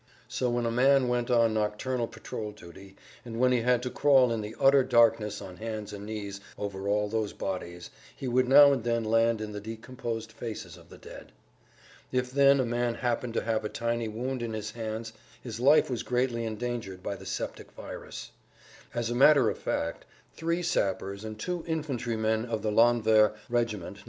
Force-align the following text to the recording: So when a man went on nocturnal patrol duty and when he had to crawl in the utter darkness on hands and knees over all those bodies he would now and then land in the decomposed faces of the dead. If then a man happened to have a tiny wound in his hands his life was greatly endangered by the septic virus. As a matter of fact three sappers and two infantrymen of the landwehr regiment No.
So 0.27 0.49
when 0.49 0.65
a 0.65 0.71
man 0.71 1.09
went 1.09 1.29
on 1.29 1.53
nocturnal 1.53 2.07
patrol 2.07 2.49
duty 2.53 2.95
and 3.23 3.39
when 3.39 3.51
he 3.51 3.61
had 3.61 3.83
to 3.83 3.91
crawl 3.91 4.31
in 4.31 4.41
the 4.41 4.55
utter 4.59 4.83
darkness 4.83 5.43
on 5.43 5.57
hands 5.57 5.93
and 5.93 6.07
knees 6.07 6.41
over 6.57 6.87
all 6.87 7.07
those 7.07 7.33
bodies 7.33 7.91
he 8.15 8.27
would 8.27 8.49
now 8.49 8.73
and 8.73 8.83
then 8.83 9.03
land 9.03 9.41
in 9.41 9.51
the 9.51 9.61
decomposed 9.61 10.31
faces 10.31 10.75
of 10.75 10.89
the 10.89 10.97
dead. 10.97 11.31
If 12.11 12.31
then 12.31 12.59
a 12.59 12.65
man 12.65 12.95
happened 12.95 13.35
to 13.35 13.43
have 13.43 13.63
a 13.63 13.69
tiny 13.69 14.07
wound 14.07 14.41
in 14.41 14.53
his 14.53 14.71
hands 14.71 15.13
his 15.39 15.59
life 15.59 15.87
was 15.87 16.01
greatly 16.01 16.45
endangered 16.45 17.03
by 17.03 17.15
the 17.15 17.27
septic 17.27 17.71
virus. 17.73 18.31
As 18.95 19.11
a 19.11 19.15
matter 19.15 19.51
of 19.51 19.57
fact 19.59 20.05
three 20.33 20.63
sappers 20.63 21.23
and 21.23 21.37
two 21.39 21.63
infantrymen 21.67 22.45
of 22.45 22.63
the 22.63 22.71
landwehr 22.71 23.35
regiment 23.49 23.97
No. 23.97 23.99